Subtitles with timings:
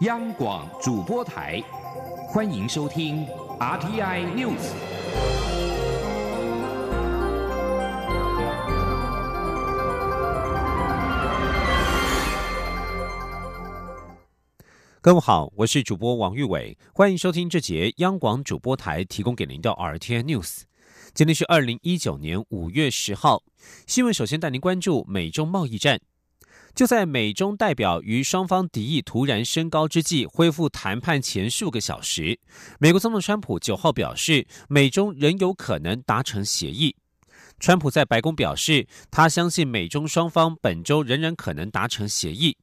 [0.00, 1.58] 央广主播台，
[2.28, 3.26] 欢迎收听
[3.58, 4.52] RTI News。
[15.00, 20.64] 各位好，我是主播王玉伟，欢迎收听这节央广主播台提供给您的 RTI News。
[21.14, 23.42] 今天是二零一九年五月十号，
[23.86, 25.98] 新闻首先带您关注美中贸易战。
[26.76, 32.38] 就在美中代表与双方敌意突然升高之际，恢复谈判前数个小时，
[32.78, 36.94] 美国总统川普九号表示，美中仍有可能达成协议。
[37.58, 42.58] 川普在白宫表示，他相信美中双方本周仍然可能达成协议。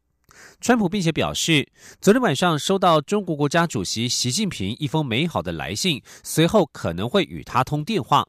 [0.61, 1.67] 川普并且表示，
[1.99, 8.27] 昨天晚上收到中国国家主席习近平一封美好的来信，随后可能会与他通电话。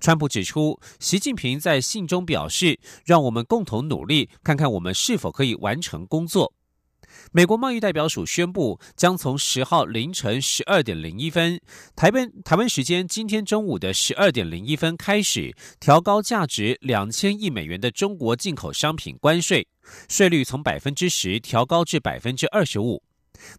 [0.00, 6.52] 川普指出，习近平在信中表示：“让我们共同努力，看看我们是否可以完成工作。”
[7.30, 11.60] 美国贸易代表署宣布，将从十号凌晨十二点零一分
[11.94, 19.66] （台湾台湾时间今天中午的十二点零一分）开始调高价值两千亿美元的中国进口商品关税，
[20.08, 23.02] 税率从百分之十调高至百分之二十五。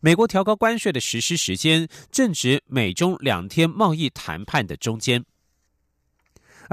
[0.01, 5.23] 美国调高关税的实施时间正值美中两天贸易谈判的中间。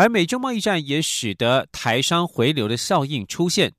[0.00, 3.74] 而美中贸易战也使得台商回流的效应出现，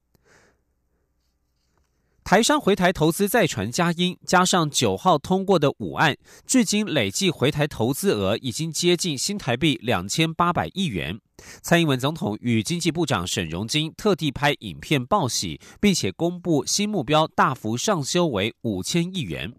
[2.23, 11.19] 台商回台投资再传佳音，加上九号通过的五案，至今累计回台投资额已经接近新台币两千八百亿元。
[11.63, 19.51] 蔡英文总统与经济部长沈荣金特地拍影片报喜，并且公布新目标大幅上修为五千亿元。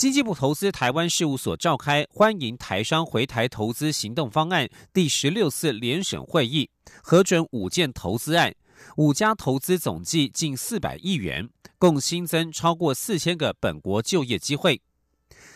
[0.00, 6.70] 经济部投资台湾事务所召开欢迎台商回台投资行动方案第十六次联审会议，
[7.02, 8.54] 核准五件投资案，
[8.96, 14.80] 五家投资总计近四百亿元，共新增超过四千个本国就业机会。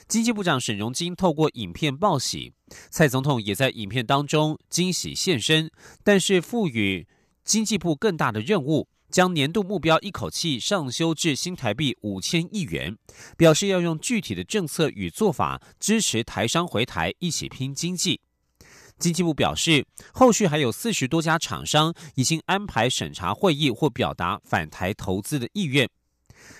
[0.06, 2.52] 经济部长沈荣金透过影片报喜，
[2.90, 5.70] 蔡总统也在影片当中惊喜现身，
[6.02, 7.08] 但是赋予
[7.46, 8.88] 经济部更大的任务。
[9.14, 12.98] 将年度目标一口气上修至新台币五千亿元，
[13.36, 18.20] 表示要用具体的政策与做法支持台商回台一起拼经济。
[18.98, 25.88] 经济部表示，后续还有四十多家厂商已经安排审查会议或表达返台投资的意愿。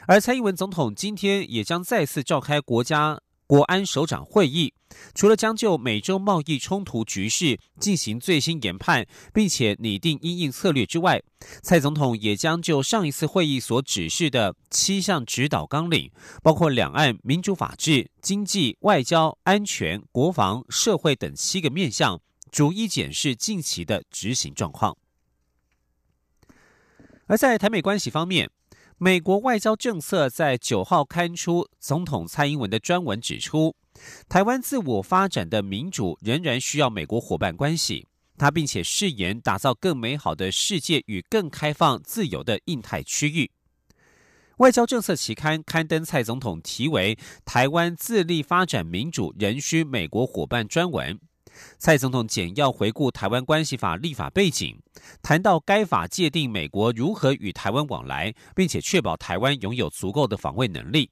[0.07, 3.21] 而蔡英文总统今天也将再次召开国家。
[3.47, 4.73] 国安首长会议
[5.15, 11.23] 除了将就美洲贸易冲突局势进行最新研判，并且拟定应应策略之外，
[11.63, 16.11] 蔡总统也将就上一次会议所指示的七项指导纲领，
[16.43, 24.97] 包括两岸民主法治、经济、外交、安全、国防、社会等七个面向，逐一检视近期的执行状况。
[27.27, 28.51] 而在台美关系方面。
[29.05, 33.77] 美国外交政策在九号刊出总统蔡英文的专文，指出
[34.31, 38.09] 台湾自我发展的民主仍然需要美国伙伴关系。
[38.39, 43.51] 他并且誓言打造更美好的世界与更开放自由的印太区域。
[44.57, 51.21] 外交政策期刊刊登蔡总统题为《台湾自立发展民主仍需美国伙伴》专文。
[51.79, 54.79] 蔡总统简要回顾《台湾关系法》立法背景，
[55.23, 61.11] 谈到该法界定美国如何与台湾往来，并且确保台湾拥有足够的防卫能力。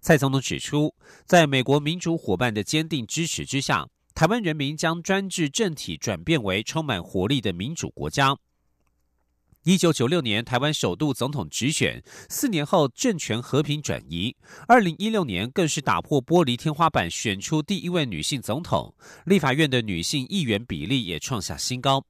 [0.00, 0.94] 蔡总统指出，
[1.26, 8.36] 在美国民主伙伴的坚定支持之下，台湾人民将专制政体转变为充满活力的民主国家。
[9.64, 14.34] 一九九六年，台湾首度总统直选，四年后政权和平转移。
[14.66, 18.94] 二零一六年，更是打破玻璃天花板，选出第一位女性总统。
[19.26, 22.02] 立法院的女性议员比例也创下新高。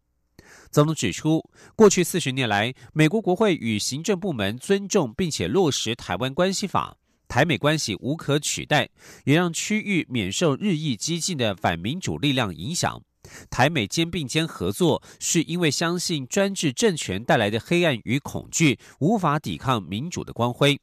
[0.70, 1.42] 总统指出，
[1.74, 8.88] 过去四十年来，美国国会与行政部门尊重并且落实《台湾关系法》，台美关系无可取代，
[9.24, 13.02] 也让区域免受日益激进的反民主力量影响。
[13.50, 20.80] 台美肩并肩合作，是因为相信专制政权带来的黑暗与恐惧无法抵抗民主的光辉。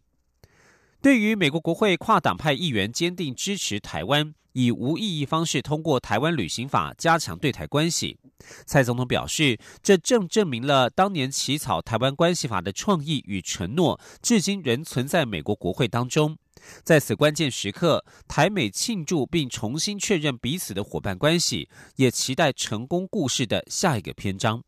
[1.01, 8.18] 对于美国国会跨党派议员坚定支持台湾以无异议方式通过《台湾旅行法》，加强对台关系，
[8.65, 16.38] 蔡总统表示，这正证明了当年起草《台湾关系法》的创意与承诺，至今仍存在美国国会当中。
[16.83, 24.63] 在此关键时刻，台美庆祝并重新确认彼此的伙伴关系，也期待成功故事的下一个篇章。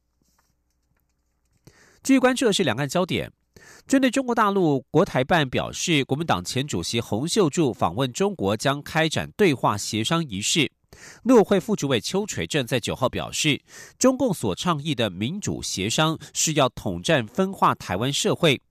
[2.03, 3.31] 继续关注的是两岸焦点。
[3.85, 10.71] 针对中国大陆国台办表示，国民党前主席洪秀柱访问中国将开展对话协商仪式。
[11.23, 13.61] 陆委会副主委邱垂正在九号表示，
[13.99, 18.61] 中共所倡议的民主协商是要统战分化台湾社会，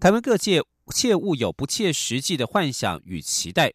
[0.00, 0.62] 台湾各界。
[0.94, 3.72] 切勿有不切实际的幻想与期待。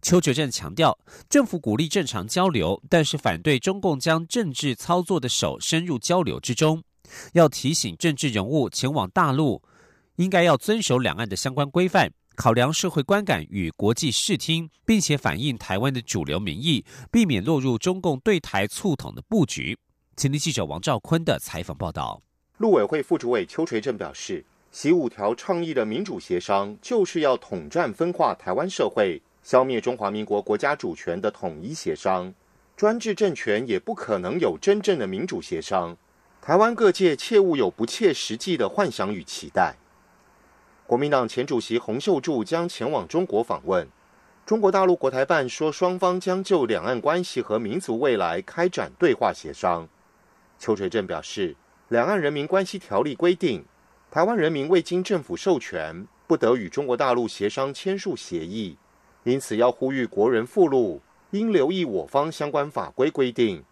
[0.00, 0.98] 邱垂正强调，
[1.28, 6.82] 政府鼓励正常交流，但是反对中共将政治操作的手伸入交流之中。
[7.32, 9.62] 要提醒政治人物前往大陆，
[10.16, 19.78] 应该要遵守两岸的相关规范，考量社会观感与国际视听，并且反映台湾的主流民意，避免落入中共对台促统的布局。
[20.16, 22.22] 前听记者王兆坤的采访报道。
[22.56, 29.20] 陆委会副主委邱垂正表示，习五条倡议的民主协商，就是要统战分化台湾社会。
[29.42, 32.34] 消灭中华民国国家主权的统一协商，
[32.76, 35.96] 专制政权也不可能有真正的民主协商。
[36.42, 39.76] 台湾各界切勿有不切实际的幻想与期待。
[40.86, 43.88] 国民党前主席洪秀柱将前往中国访问，
[44.44, 49.88] 中国大陆国台办说，双方将就两岸关系和民族未来开展对话协商。
[50.58, 51.52] 邱垂正表示，
[51.88, 53.64] 《两岸人民关系条例》规定，
[54.10, 58.78] 台湾人民未经政府授权，不得与中国大陆协商签署协议。
[59.24, 61.02] 因此，要呼吁国人附录
[61.32, 63.62] 应留意我方相关法规规定，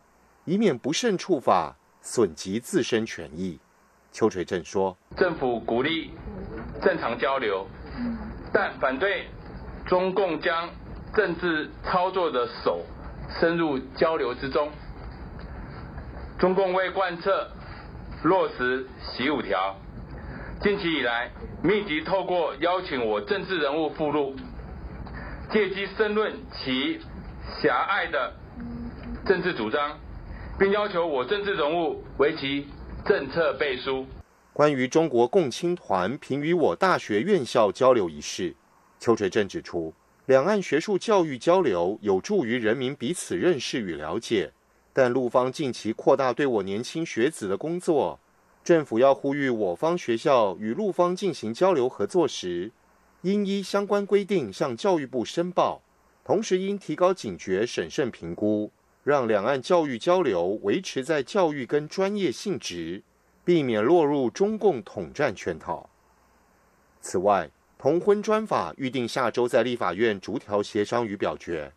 [0.45, 3.59] 以免不慎触法，损及自身权益。
[4.13, 6.11] 邱垂正说：“政府鼓励
[6.83, 7.67] 正常交流，
[8.53, 9.29] 但反对
[9.87, 10.69] 中共将
[11.15, 12.85] 政治操作的手
[13.41, 14.71] 深入交流之中。
[16.39, 17.51] 中共为贯彻
[18.23, 19.75] 落实‘习五条’，
[20.63, 21.31] 近期以来
[21.63, 24.35] 密集透过邀请我政治人物附录。”
[25.53, 26.99] 借机申论其
[27.63, 28.35] 狭隘的
[29.25, 29.97] 政治主张，
[30.59, 32.67] 并要求我政治人物为其
[33.05, 34.05] 政策背书。
[34.53, 38.57] 关于中国共青团评与我大学院校交流一事，
[38.99, 39.95] 邱垂正指出，
[40.27, 44.51] 两岸学术教育交流有助于人民彼此认识与了解，
[44.93, 48.19] 但陆方近期扩大对我年轻学子的工作，
[48.67, 52.73] 政府要呼吁我方学校与陆方进行交流合作时。
[53.23, 55.81] 应依相关规定向教育部申报，
[56.25, 58.73] 同时应提高警觉、审慎评估，
[59.05, 63.05] 让两岸教育交流维持在教育跟专业性质，
[63.45, 65.89] 避免落入中共统战圈套。
[67.01, 67.49] 此外，
[67.79, 71.73] 同婚专法预定下周在立法院逐条协商与表决。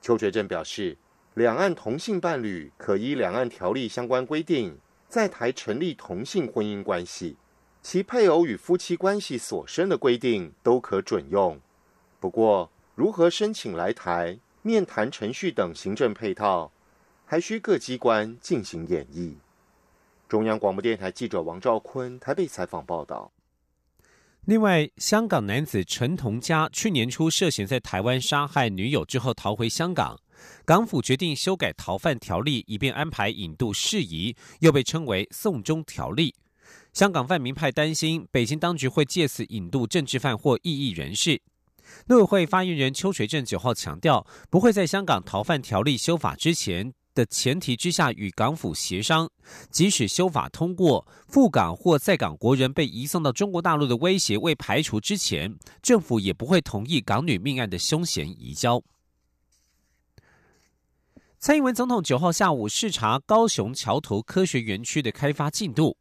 [0.00, 0.96] 邱垂正表示，
[1.34, 4.78] 两岸同性伴侣可依两岸条例相关规定，
[5.10, 7.36] 在台成立同性婚姻关系。
[7.82, 11.58] 其配偶与夫妻关系所生的规定都可准用，
[12.20, 16.70] 不过如何申请来台、面谈程序等行政配套，
[17.24, 19.34] 还需各机关进行演绎。
[20.28, 23.32] 中央广播电台记者王兆坤台北采访报道。
[24.44, 30.20] 另外，香港男子陈同佳去年初涉嫌在台湾杀害女友之后逃回香港，
[30.64, 36.34] 港府决定修改逃犯条例，以便安排引渡事宜，又被称为“送中条例”。
[36.92, 41.40] 香港泛民派担心，北京当局会借此引渡政治犯或异议人士。
[42.06, 49.28] 陆委会发言人邱垂正九号强调，不会在香港逃犯条例修法之前的前提之下与港府协商。
[49.70, 58.80] 即使修法通过，赴港或在港国人被移送到中国大陆的威胁未排除之前，政府也不会同意港女命案的凶嫌移交。
[61.42, 65.96] 蔡英文总统九号下午视察高雄桥头科学园区的开发进度。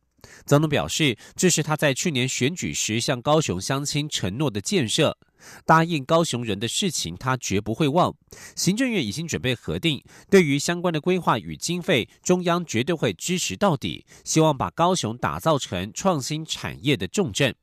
[0.45, 5.17] 总统表示，这是他在去年选举时向高雄乡亲承诺的建设，
[5.65, 8.13] 答应高雄人的事情，他绝不会忘。
[8.57, 17.55] 行政院已经准备核定，对于相关的规划与经费，中央绝对会支持到底，希望把高雄打造成创新产业的重镇。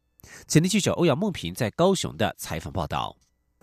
[0.49, 3.15] 前天记者欧阳梦平在高雄的采访报道。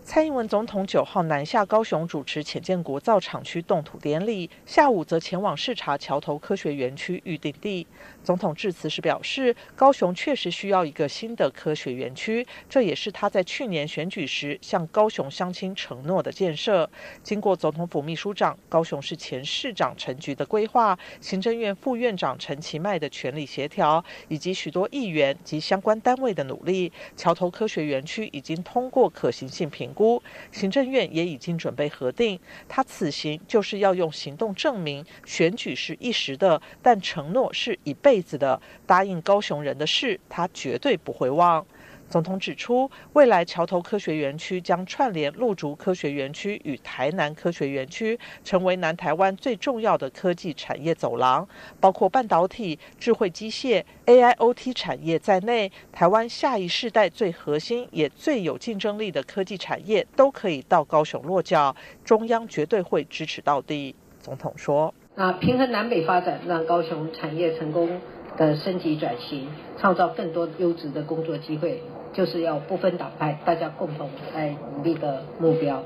[0.06, 7.86] 蔡英文总统九号南下高雄主持浅建国造厂区动土典礼，下午则前往视察桥头科学园区预定地。
[8.24, 16.90] 总统致辞时表示，高雄确实需要一个新的科学园区，这也是他在去年选举时向高雄乡亲承诺的建设。
[17.22, 29.84] 经过总统府秘书长、高雄市前市长陈菊的规划，行政院副院长陈其迈的全力协调，以及许多议员及相关单位的努力，桥头科学园区已经通过可行性评。
[29.94, 38.60] 估行政院也已经准备核定，他此行就是要用行动证明选举是一时的，但承诺是一辈辈子的。
[38.86, 41.66] 答应高雄人的事，他绝对不会忘。
[42.08, 51.48] 总统指出，未来桥头科学园区将串联陆竹科学园区与台南科学园区，成为南台湾最重要的科技产业走廊。
[51.80, 63.96] 包括半导体、智慧机械、AIoT 产业在内，台湾下一世代最核心也最有竞争力的科技产业都可以到高雄落脚，中央绝对会支持到底。
[64.20, 68.00] 总统说：“那平衡南北发展，让高雄产业成功
[68.36, 71.82] 的升级转型，创造更多优质的工作机会。”
[72.14, 75.82] 就是要不分党派，大家共同来努力的目标。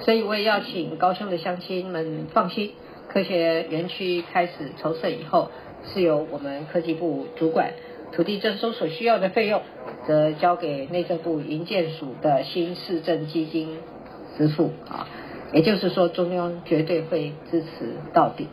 [0.00, 2.72] 所以我也要请高雄的乡亲们放心，
[3.08, 5.50] 科学园区开始筹设以后，
[5.86, 7.72] 是由我们科技部主管，
[8.12, 9.62] 土地征收所需要的费用，
[10.06, 13.78] 则交给内政部营建署的新市政基金
[14.36, 15.08] 支付啊。
[15.54, 18.48] 也就是说，中央绝对会支持到底。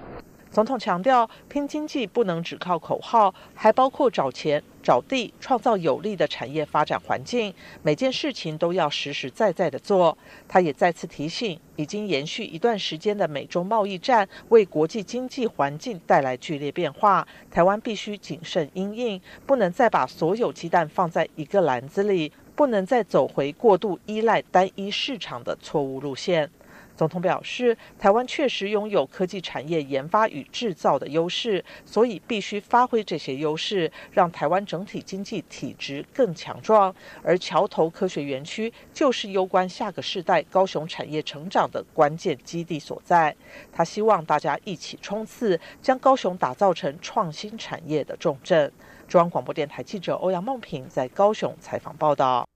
[0.51, 7.51] 总统强调，拼经济不能只靠口号，还包括找钱、找地，创造有利的产业发展环境。
[7.81, 10.15] 每件事情都要实实在在的做。
[10.47, 17.27] 他也再次提醒，已经延续一段时间的美中贸易战，为国际经济环境带来剧烈变化。
[17.49, 26.51] 台湾必须谨慎因应，不能再把所有鸡蛋放在一个篮子里，不能再走回过度依赖单一市场的错误路线。
[26.95, 36.93] 总统表示，台湾确实拥有科技产业研发与制造的优势，所以必须发挥这些优势，让台湾整体经济体质更强壮。
[37.23, 43.35] 而桥头科学园区就是攸关下个世代高雄产业成长的关键基地所在。
[43.71, 48.71] 他希望大家一起冲刺，将高雄打造成创新产业的重镇。
[49.07, 52.47] 中央广播电台记者欧阳梦平在高雄采访报道。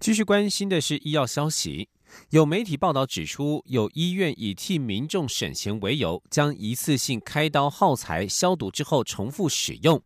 [0.00, 1.88] 继续关心的是医药消息。
[2.30, 10.02] 有媒体报道指出，有医院以替民众省钱为由，将一次性开刀耗材消毒之后重复使用。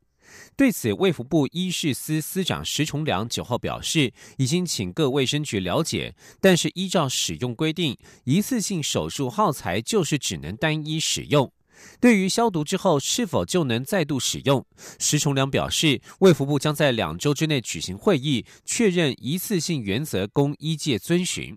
[0.57, 11.53] 对此，卫福部医事司司长石崇良九号表示，已经请各卫生局了解，但是依照使用规定，一次性手术耗材就是只能单一使用。
[12.01, 14.65] 对于消毒之后是否就能再度使用，
[14.99, 21.57] 石崇良表示，卫福部将在两周之内举行会议，确认一次性原则供医界遵循。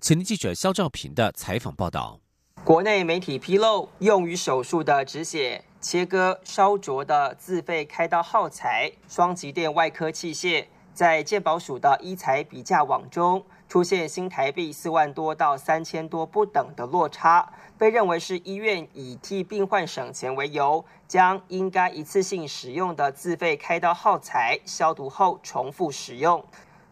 [0.00, 2.20] 前年记者肖兆平的采访报道：
[2.64, 26.44] 国内媒体披露，用于手术的止血、切割、烧灼的自费开刀耗材、双极电外科器械，在健保署的医材比价网中出现新台币四万多到三千多不等的落差，被认为是医院以替病患省钱为由，将应该一次性使用的自费开刀耗材消毒后重复使用。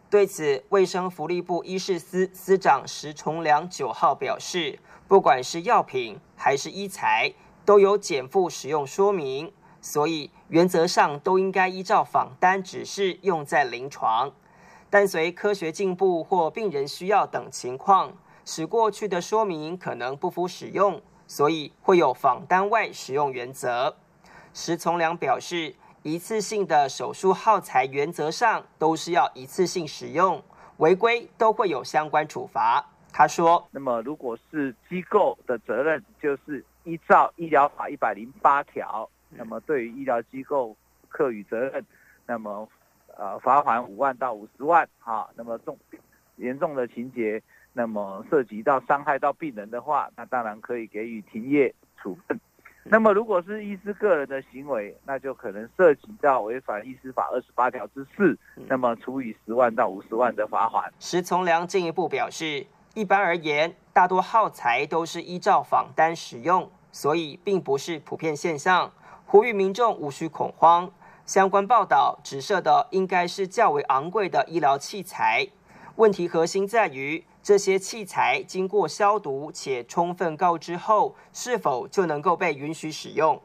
[0.09, 7.33] 对此，卫生福利部医事司司长石崇良九号表示，不管是药品还是医材，
[7.65, 14.31] 都有减负使用说明，所以原则上都应该依照访单指示用在临床。
[14.89, 18.13] 但随科学进步或病人需要等情况，
[18.45, 23.97] 使过去的说明可能不符使用，所以会有访单外使用原则。
[24.53, 25.75] 石崇良表示。
[26.07, 30.41] 一次性的手术耗材原则上都是要一次性使用，
[30.77, 32.81] 违规都会有相关处罚。
[33.11, 40.73] 他说：“那么如果是机构的责任，就是依照医疗法一百零八条，那么对于医疗机构
[41.09, 41.85] 课予责任，
[42.25, 42.69] 那么
[43.17, 45.77] 呃罚款五万到五十万，哈，那么重
[46.37, 52.39] 严重的情节，那么涉及到伤害到病人的话，那当然可以给予停业处分。”
[52.89, 60.91] 那么，如果是医师个人的行为，那就可能涉及到违反医师法二十八条之四，那么处以十万到五十万的罚款。
[60.99, 68.91] 石从良进一步表示，一般而言，大多耗材都是依照访单使用，所以并不是普遍现象，
[69.25, 70.89] 呼吁民众无需恐慌。
[71.25, 75.45] 相关报道指涉的应该是较为昂贵的医疗器材，
[75.97, 77.25] 问题核心在于。
[77.47, 83.41] 这些器材经过消毒且充分告知后，是否就能够被允许使用？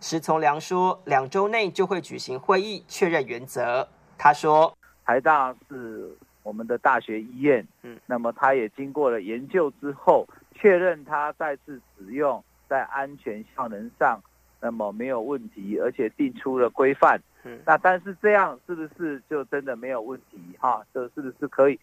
[0.00, 3.88] 石从良说，两周内就会举行会议确认原则。
[4.18, 6.10] 他说，台大是
[6.42, 14.20] 我们的大学医院，嗯，那么他也经过了研究之后，确认他再次使用在安全效能上，
[14.60, 17.20] 那么没有问题，而且定出了规范。
[17.44, 20.38] 嗯，那但是这样是不是就真的没有问题？
[20.58, 21.78] 哈，这是不是可以？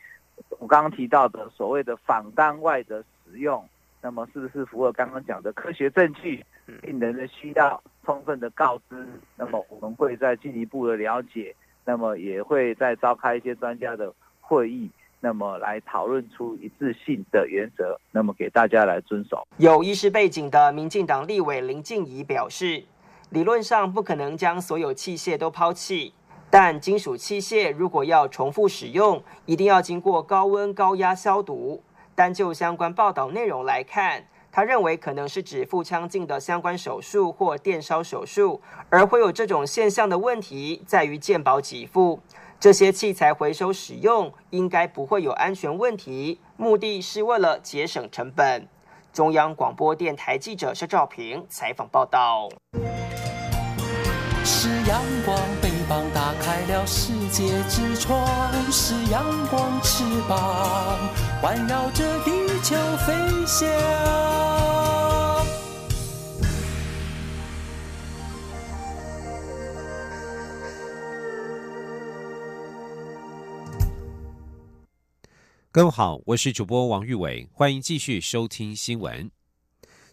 [0.59, 3.63] 我刚刚提到的所谓的访单外的使用，
[4.01, 6.43] 那么是不是符合刚刚讲的科学证据？
[6.81, 19.45] 病人的需要充分的告知，那么我们会再进一步的了解，那么也会再召开一些专家的会议，那么来讨论出一致性的原则，那么给大家来遵守。
[19.57, 22.83] 有医师背景的民进党立委林静怡表示，
[23.31, 26.13] 理论上不可能将所有器械都抛弃。
[26.51, 31.81] 但金属器械如果要重复使用，一定要经过高温高压消毒。
[32.13, 42.19] 单就相关报道内容来看，他认为可能是指腹腔镜的相关手术或电烧手术，而会有这种现象的问题在于健保给付。
[42.59, 48.67] 这些器材回收使用应该不会有安全问题，目的是为了节省成本。
[49.13, 52.49] 中央广播电台记者施兆平采访报道。
[54.43, 55.70] 是阳光。
[55.91, 60.97] 膀打开了世界之窗，是阳光翅膀
[61.41, 62.31] 环绕着地
[62.63, 63.67] 球飞翔。
[75.73, 79.29] 各位好，我是主播王玉伟，欢迎继续收听新闻。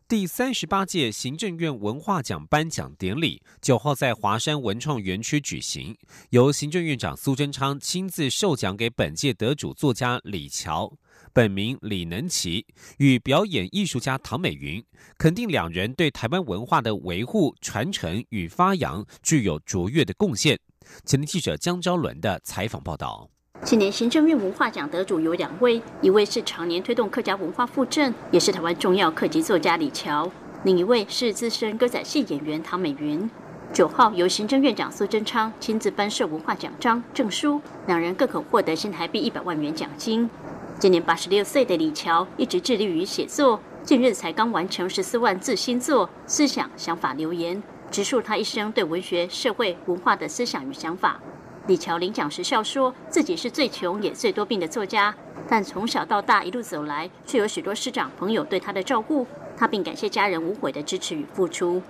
[0.09, 5.95] 第三十八届行政院文化奖颁奖典礼九号在华山文创园区举行，
[6.31, 10.91] 由行政院长苏贞昌亲自授奖给本届得主作家李乔，
[11.35, 12.65] 本名李能奇，
[12.97, 14.83] 与表演艺术家唐美云，
[15.19, 20.59] 肯定两人对台湾文化的维护、传承与发扬具有卓越的贡献。
[21.05, 23.29] 前天记者江昭伦的采访报道。
[23.65, 30.31] 今年行政院文化奖得主有两位，一位是常年推动客家文化复振，也是台湾重要客籍作家李乔；
[30.63, 33.29] 另一位是资深歌仔戏演员唐美云。
[33.73, 40.31] 九号由行政院长苏贞昌亲自颁授文化奖章、证书，两人各可获得新台币一百万元奖金。
[40.79, 47.57] 今年八十六岁的李乔一直致力于写作，近日才刚完成十四万字新作《思想想法留言》，
[47.91, 51.21] 直述他一生对文学、社会、文化的思想与想法。
[51.69, 55.15] 李乔领奖时笑说：“自己是最穷也最多病的作家，
[55.47, 59.27] 但从小到大一路走来，却有许多师长朋友对他的照顾。
[59.55, 61.83] 他并感谢家人无悔的支持与付出。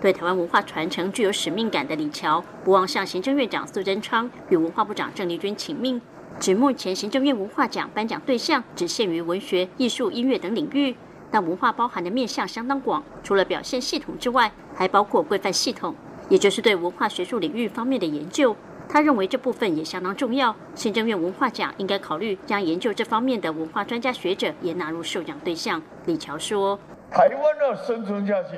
[0.00, 6.00] 对台湾文化传承具有使命感的李乔，不忘向行政院长苏贞昌与文化部长郑丽君请命，
[6.40, 10.96] 指目前行政院文化奖颁奖对象只限于文学、艺术、音乐等领域，
[11.30, 15.94] 但文化包含的面向相当广，除了表现系统之外，还包括规范系统，
[16.28, 18.56] 也就是对文化学术领域方面的研究。”
[18.92, 25.80] 他认为这部分也相当重要，行政院文化奖应该考虑将研究这方面的文化专家学者也纳入授奖对象。
[26.06, 26.76] 李乔说
[27.08, 28.56] ：“台湾要生存下去，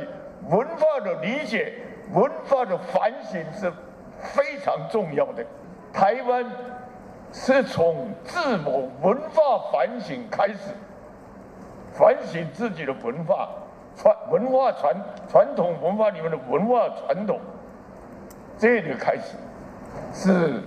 [0.49, 1.75] 文化的理解、
[2.15, 3.71] 文化的反省是
[4.17, 5.45] 非常重要的。
[5.93, 6.43] 台湾
[7.31, 10.73] 是从自我文化反省开始，
[11.93, 13.51] 反省自己的文化
[13.95, 14.97] 传文化传
[15.29, 17.39] 传统文化里面的文化传统，
[18.57, 19.37] 这里开始。”
[20.13, 20.63] 是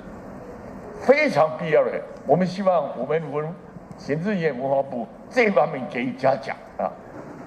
[1.01, 2.01] 非常必要的。
[2.25, 3.53] 我们希望我们文
[3.97, 6.91] 行政院文化部这方面给予嘉奖啊。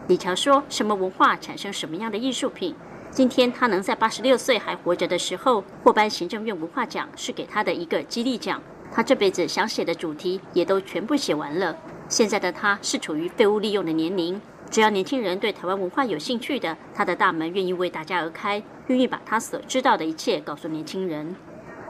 [0.06, 2.74] 李乔说：“什么文化产生什么样的艺术品？
[3.10, 8.62] 今天他能在八十六岁还活着的时候获颁行政院文化奖，是给他的一个激励奖。
[8.90, 11.76] 他这辈子想写的主题也都全部写完了。
[12.08, 21.34] 现在的他是处于废物利用的年龄，只要年轻人对台湾文化有兴趣的，他的大门愿意为大家而开，愿意把他所知道的一切告诉年轻人。”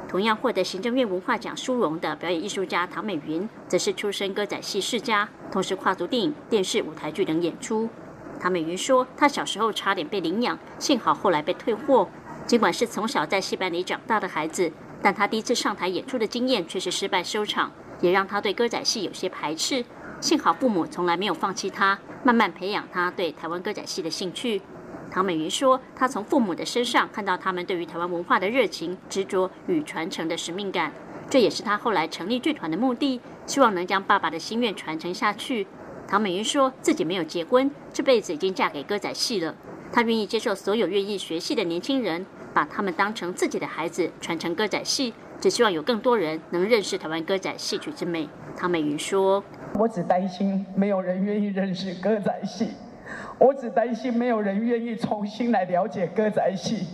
[0.09, 7.87] 同样获得行政院文化奖殊荣的表演艺术家唐美云，则是出身歌仔戏世家，同时跨足电影、电视、舞台剧等演出。
[8.41, 12.09] 唐美云说：“她小时候差点被领养，幸好后来被退货。
[12.47, 19.85] 尽管是从小在戏班里长大的孩子，但她第一次上台演出的经验却是失败收场，也让她对歌仔戏有些排斥。
[20.23, 24.63] 幸好父母从来没有放弃她，慢慢培养她对台湾歌仔戏的兴趣。”
[25.11, 30.93] 唐美云说：“她从父母的身上看到他们对于台湾文化的热情、执着与传承的使命感，
[31.31, 35.67] 这也是她后来成立剧团的目的，希望能将爸爸的心愿传承下去。”
[36.07, 39.55] 唐美云说自己没有结婚，这辈子已经嫁给歌仔戏了。
[39.93, 45.15] 她愿意接受所有愿意学戏的年轻人，把他们当成自己的孩子，传承歌仔戏。
[45.41, 48.29] 只希望有更多人能认识台湾歌仔戏曲之美。
[48.57, 49.45] 唐美云说
[49.79, 52.71] ：“我只担心没有人愿意认识歌仔戏。”
[53.39, 56.87] 我只担心没有人愿意重新来了解歌仔戏。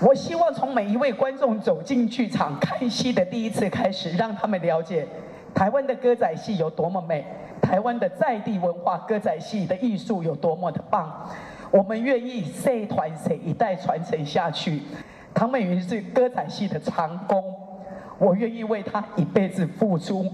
[0.00, 5.06] 我希望从每一位观众走进剧场看戏的第一次开始，让他们了解
[5.54, 7.24] 台湾的歌仔戏有多么美，
[7.60, 11.28] 台湾的在地文化歌仔戏的艺术有多么的棒。
[11.70, 14.80] 我们愿意这一传谁一代传承下去。
[15.32, 17.42] 唐美云是歌仔戏的长工，
[18.18, 20.26] 我愿意为她一辈子付出。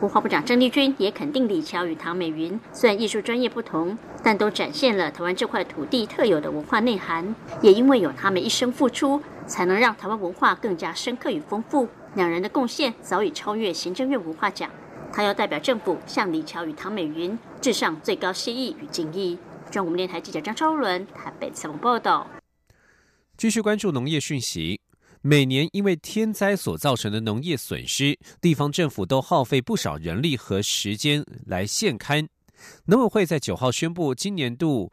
[0.00, 7.34] 文化部长郑丽君也肯定李乔与唐美云，虽然艺术专业不同，但都展现了台湾这块土地特有的文化内涵。
[7.60, 11.88] 也因为有他们一生付出，才能让台湾文化更加深刻与丰富。
[12.14, 14.70] 两人的贡献早已超越行政院文化奖，
[15.12, 19.38] 他要代表政府向李乔与唐美云致上最高谢意与敬意。
[19.70, 22.26] 中国电台记者张超伦台北采访报道。
[23.38, 24.80] 继续关注农业讯息。
[25.22, 32.26] 每年因为天灾所造成的农业损失，地方政府都耗费不少人力和时间来现勘。
[32.86, 34.92] 农委会在九号宣布，今年度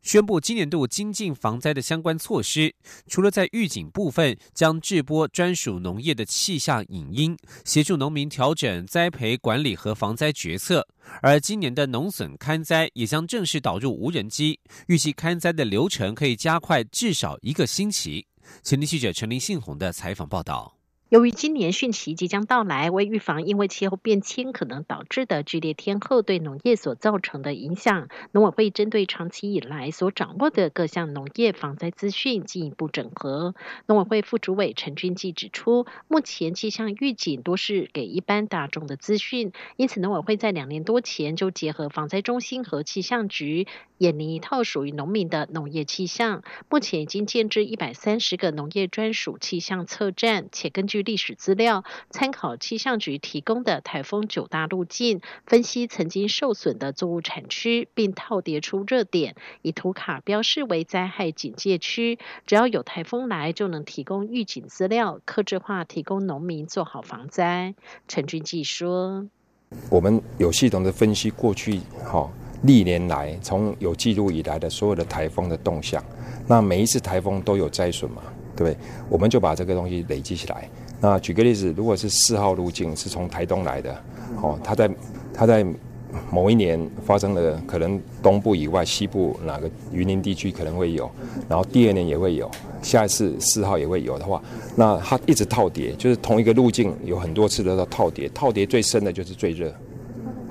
[0.00, 2.74] 宣布今年度精进防灾的相关措施，
[3.08, 10.86] 除了在预警部分将制播专属农业的气象影音，协助农民调整栽培管理和防灾决策，
[11.20, 18.26] 而今年的农损勘灾也将正式导入无人机，预计勘灾的流程可以加快至少一个星期。
[18.62, 20.81] 前天记者陈林信宏的采访报道。
[21.12, 33.54] 由于今年汛期即将到来，为预防因为气候变迁可能导致的剧烈天候对农业所造成的影响，农委会针对长期以来所掌握的各项农业防灾资讯进一步整合。
[33.84, 43.66] 农委会副主委陈俊记指出，目前气象预警多是给一般大众的资讯，因此农委会在两年多前就结合防灾中心和气象局，
[43.98, 46.42] 演拟一套属于农民的农业气象。
[46.70, 62.18] 目前已经建制一百三十个农业专属气象测站，且根据历史资料，参考气象局提供的台风九大路径，分析曾经受损的作物产区，并套叠出热点，以图卡标示为灾害警戒区。
[62.46, 67.74] 只要有台风来，就能提供预警资料，克制化提供农民做好防灾。
[68.08, 69.26] 陈俊记说
[69.90, 72.30] ：“我们有系统的分析过去哈
[72.62, 76.02] 历年来从有记录以来的所有的台风的动向，
[76.46, 78.22] 那每一次台风都有灾损嘛，
[78.54, 78.76] 对不对？
[79.08, 80.68] 我们就把这个东西累积起来。”
[81.02, 83.92] 那举个例子，如果是四号路径是从台东来的，
[84.40, 84.88] 哦，它在
[85.34, 85.66] 它在
[86.30, 91.10] 某一年发生了，可能东部以外西部哪个云林地区可能会有，
[91.48, 92.48] 然后第二年也会有，
[92.82, 94.40] 下一次四号也会有的话，
[94.76, 99.74] 那它一直套叠，就是同一个路径有很多次的套叠，套叠最深的就是最热，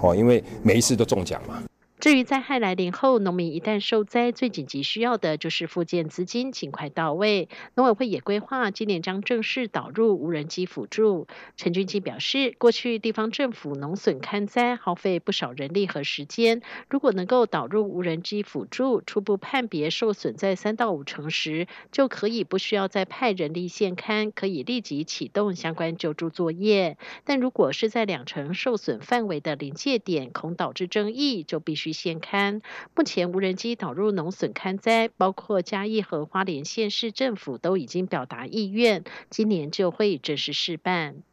[0.02, 1.64] 哦，因为每一次都中奖嘛。
[2.02, 7.48] 至于灾害来临后，农民一旦受灾，最紧急需要的就是复建资金尽快到位。
[7.76, 11.28] 农委会也规划今年将正式导入无人机辅助。
[11.58, 26.98] 陈俊基表示，过去地方政府农损勘灾耗费不少人力和时间，如果能够导入无人机辅助，初步判别受损在三到五成时，就可以不需要再派人力现勘，可以立即启动相关救助作业。
[27.26, 31.91] 但如果是在两成受损范围的临界点，恐导致争议，就必须。
[31.94, 32.62] 现勘，
[32.96, 41.24] 目前无人机导入农损勘灾，包括嘉义和花莲县市政府都已经表达意愿，今年就会正式试办。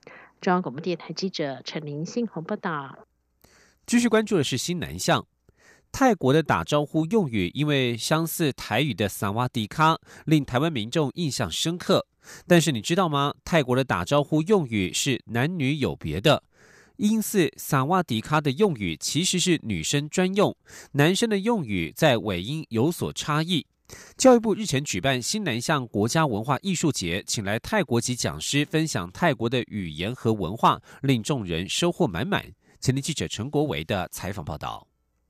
[0.41, 2.99] 中央广播电台记者陈林信鸿报道。
[3.87, 5.27] 继续关注的是新南向，
[5.91, 12.07] 泰国的打招呼用语，因为相似台语的萨瓦迪卡，令台湾民众印象深刻。
[12.47, 13.35] 但是你知道吗？
[13.45, 16.43] 泰国的打招呼用语是男女有别的。
[16.99, 20.57] 因此，萨瓦迪卡的用语其实是女生专用，
[20.93, 23.65] 男生的用语在尾音有所差异。
[24.17, 32.45] 教育部日前举办新南向国家文化艺术节，请来泰国籍讲师分享泰国的语言和文化，令众人收获满满。
[32.81, 34.88] 前天记者陈国维的采访报道。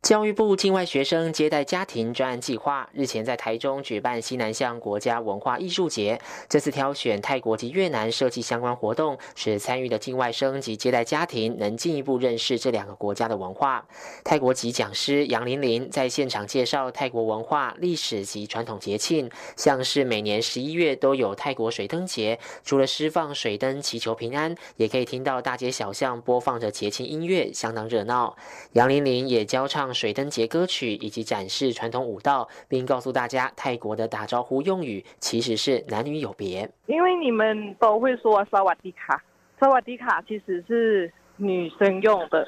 [0.08, 6.18] 教育部境外学生接待家庭专案计划日前在台中举办西南向国家文化艺术节。
[6.48, 13.86] 这次挑选泰国及越南设计相关活动，使参与的境外生及接待家庭能进一步认识这两个国家的文化。
[14.24, 28.34] 泰国籍讲师杨玲玲在现场介绍泰国文化、历史及传统节庆，像是每年十一月都有泰国水灯节，除了释放水灯祈求平安，也可以听到大街小巷播放着节庆音乐，相当热闹。
[28.72, 29.94] 杨玲玲也教唱。
[29.98, 36.70] 水灯节歌曲以及展示传统舞蹈，并告诉大家泰国的打招呼用语其实是男女有别。
[36.86, 39.20] 因为你们都会说萨瓦迪卡，
[39.58, 42.46] 萨瓦迪卡其实是女生用的。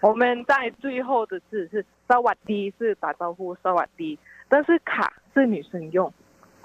[0.00, 4.16] 我们在最后的字是萨瓦迪是打招呼萨瓦迪，
[4.48, 6.12] 但是卡是女生用，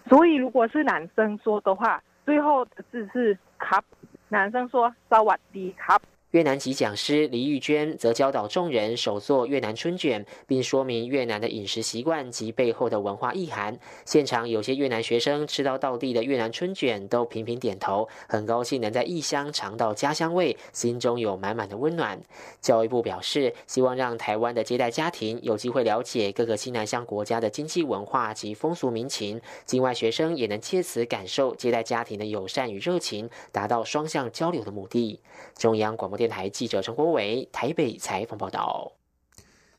[0.07, 3.83] 所以如果是男生说的话，最后的字是卡，
[4.29, 5.99] 男生说萨瓦迪卡。
[6.31, 13.79] 越南籍讲师黎玉娟则教导众人手做越南春卷，并说明越南的饮食习惯及背后的文化意涵。
[14.03, 22.19] 现场有些越南学生吃到道地的越南春卷，都频频点头，很高兴能在异乡尝到家乡味，心中有满满的温暖。
[22.59, 35.21] 教育部表示，希望让台湾的接待家庭有机会了解各个西南向国家的经济文化及风俗民情，境外学生也能借此感受接待家庭的友善与热情，达到双向交流的目的。
[35.55, 36.17] 中央广播。
[36.17, 38.93] 电台记者陈国伟台北采访报道。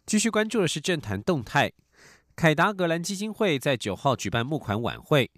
[0.06, 1.72] 继续关注的是政坛动态。
[2.36, 5.30] 凯达格兰基金会在九号举办募款晚会，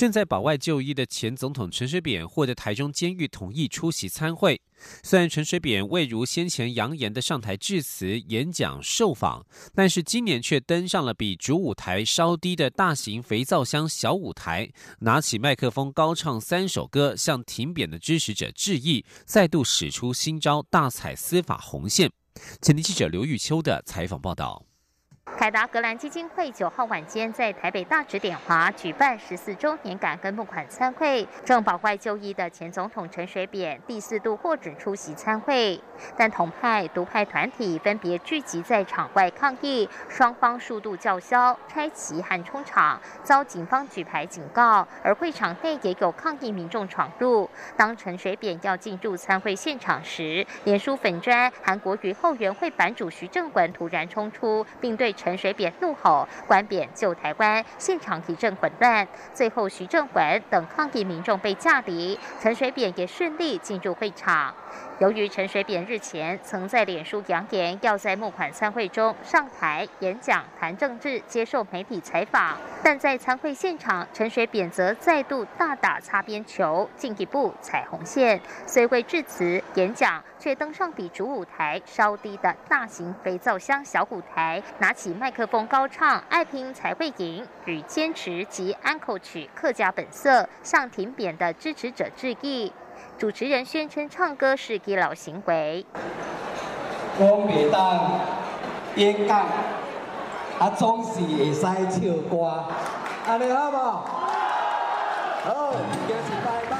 [0.00, 4.58] 正在保外就医的前总统陈水扁获得台中监狱同意出席参会。
[5.02, 22.10] 虽然陈水扁未如先前扬言的上台致辞、演讲、受访，但是今年却登上了比主舞台稍低的大型肥皂箱小舞台，拿起麦克风高唱三首歌，向停扁的支持者致意，再度使出新招，大踩司法红线。
[22.62, 24.64] 前天记者刘玉秋的采访报道。
[25.26, 35.80] 凯达格兰基金会九号晚间在台北大直点华举办十四周年感恩募款参会，正保外就医的前总统陈水扁第四度获准出席参会，
[36.14, 44.86] 但同派、独派团体分别聚集在场外抗议，双方数度叫嚣、拆旗和冲场，遭警方举牌警告。
[45.02, 47.48] 而会场内也有抗议民众闯入。
[47.78, 55.40] 当陈水扁要进入参会现场时，脸书粉砖韩国瑜后援会版主徐正文突然冲出，并对陈。
[55.40, 59.08] 水扁怒吼“关扁救台湾”，现场一阵混乱。
[59.32, 64.54] 最后，徐正文等抗议民众被架离，陈水扁也顺利进入会场。
[64.98, 78.38] 由于陈水扁日前曾在脸书扬言要在募款参会中上台演讲、谈政治、接受媒体采访，但在参会现场，陈水扁则再度大打擦边球，进一步踩红线。
[78.66, 92.72] 虽未致辞演讲，却登上比主舞台稍低的大型肥皂箱小舞台，拿起麦克风高唱《爱拼才会赢》与坚持及安口曲《客家本色》，向挺扁的支持者致意。
[93.16, 95.86] 主持人宣称唱歌是基佬行为。
[97.18, 98.18] 我每当
[98.96, 99.46] 演讲，
[100.58, 102.64] 啊总是会使唱歌，
[103.24, 103.76] 安尼好不？
[103.76, 105.72] 好，
[106.08, 106.79] 就是拜慢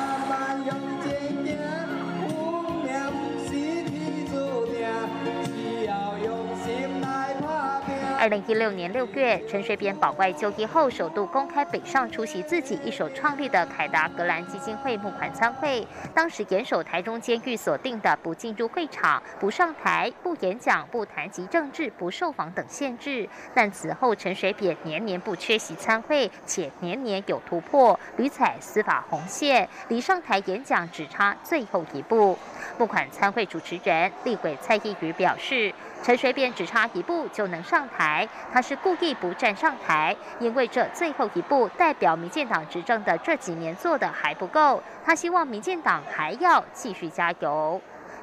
[8.21, 15.89] 二零一六年六月，陈水扁保外就医后，首度公开北上出席自己一手创立的凯达格兰基金会募款参会。
[16.15, 23.27] 当时严守台中监狱所定的不进入会场、不上台、不演讲、不谈及政治、不受访等限制。
[23.55, 32.39] 但此后，陈水扁年年不缺席参会，且年年有突破，屡踩司法红线，离上台演讲只差最后一步。
[32.77, 35.73] 募款参会主持人立委蔡依瑜表示。
[36.03, 47.81] 陈水扁只差一步就能上台，他是故意不站上台，因为这最后一步代表民进党执政的这几年做的还不够，他希望民进党还要继续加油。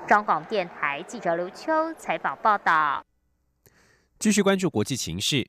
[0.08, 3.04] 中广电台记者刘秋采访报道。
[4.18, 5.48] 继续关注国际情势，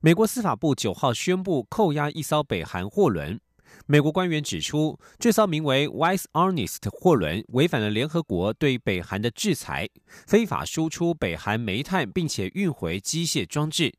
[0.00, 3.40] 美国司法部九号宣布扣押一艘北韩货轮。
[3.90, 9.88] 美国官员指出，这艘名为 “Wise Honest” 货轮违反了联合国对北韩的制裁，
[10.28, 13.92] 非法输出北韩煤炭，并且运回机械装置。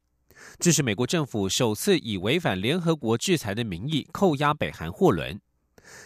[0.58, 5.38] 这是美国政府首次以违反联合国制裁的名义扣押北韩货轮。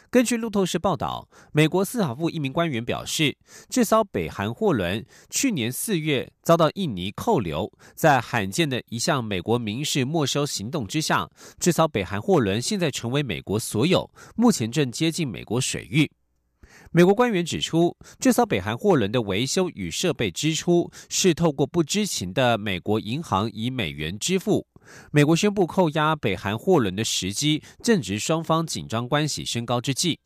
[0.10, 3.38] 根据路透社报道，美国司法部一名官员表示，
[3.70, 16.12] 这艘北韩货轮去年四月遭到印尼扣留，在罕见的一项美国民事没收行动之下，这艘北韩货轮现在成为美国所有，目前正接近美国水域。
[16.96, 24.66] 美国官员指出，这艘北韩货轮的维修与设备支出是透过不知情的美国银行以美元支付。
[25.12, 30.22] 美国宣布扣押北韩货轮的时机，正值双方紧张关系升高之际。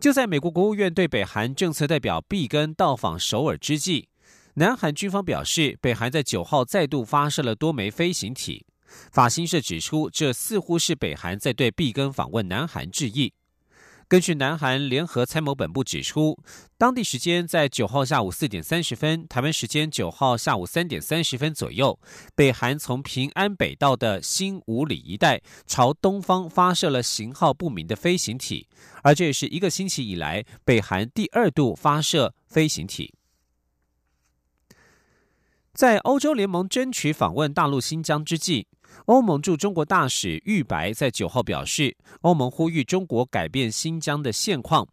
[0.00, 4.08] 就在美国国务院对北韩政策代表毕根到访首尔之际，
[4.54, 8.66] 南韩军方表示，北韩在九号再度发射了多枚飞行体。
[9.12, 13.32] 法新社指出，这似乎是北韩在对毕根访问南韩致意。
[14.08, 16.38] 根据南韩联合参谋本部指出，
[16.78, 21.98] 当地时间在九号下午四点三十分，台湾时间九号下午三点三十分左右，
[22.36, 28.68] 北韩从平安北道的新五里一带朝东方发射了型号不明的飞行体，
[29.02, 33.12] 而这也是一个星期以来北韩第二度发射飞行体。
[35.74, 38.68] 在欧洲联盟争取访问大陆新疆之际。
[39.06, 44.88] 欧盟驻中国大使玉白在九号表示，欧盟呼吁中国改变新疆的现况。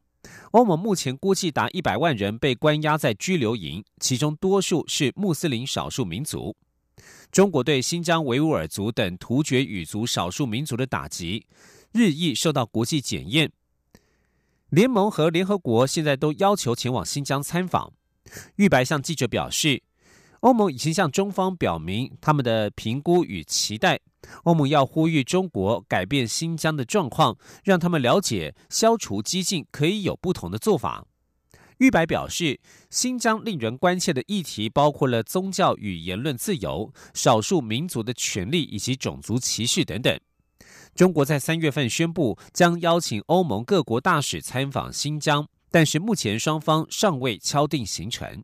[0.52, 6.56] 欧盟目前估计达一百万人被关押在拘留营，其中多数是穆斯林少数民族。
[7.32, 11.46] 中国对新疆维吾尔族等突厥语族少数民族的打击
[11.92, 13.52] 日益受到国际检验。
[14.70, 17.92] 联盟和联合国现在都要求前往新疆参访。
[18.58, 19.82] 玉白向记者表示。
[20.44, 23.98] 欧盟已经向中方表明他们的评估与期待。
[24.44, 31.06] 欧盟要呼吁中国改变新疆的状况，让他们了解消除激进可以有不同的做法。
[31.78, 40.20] 玉白表示，新疆令人关切的议题包括了宗教与言论自由、少数民族的权利以及种族歧视等等。
[40.94, 48.44] 中国在三月份宣布将邀请欧盟各国大使参访新疆，但是目前双方尚未敲定行程。